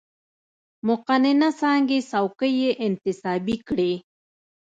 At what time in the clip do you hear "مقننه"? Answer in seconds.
0.87-1.49